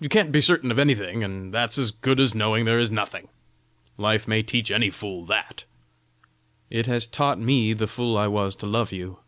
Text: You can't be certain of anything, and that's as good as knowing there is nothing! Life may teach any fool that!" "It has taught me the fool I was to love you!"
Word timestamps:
You 0.00 0.08
can't 0.08 0.32
be 0.32 0.40
certain 0.40 0.72
of 0.72 0.78
anything, 0.80 1.22
and 1.22 1.54
that's 1.54 1.78
as 1.78 1.92
good 1.92 2.18
as 2.18 2.34
knowing 2.34 2.64
there 2.64 2.80
is 2.80 2.90
nothing! 2.90 3.28
Life 3.96 4.26
may 4.26 4.42
teach 4.42 4.72
any 4.72 4.90
fool 4.90 5.24
that!" 5.26 5.66
"It 6.68 6.86
has 6.86 7.06
taught 7.06 7.38
me 7.38 7.72
the 7.72 7.86
fool 7.86 8.18
I 8.18 8.26
was 8.26 8.56
to 8.56 8.66
love 8.66 8.90
you!" 8.90 9.20